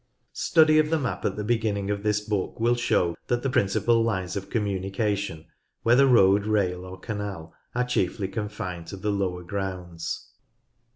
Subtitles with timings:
[0.33, 4.01] Study of the map at the beginning of this book will show that the principal
[4.03, 5.45] lines of communication,
[5.83, 10.31] whether road, rail, or canal, are chiefly confined to the lower grounds.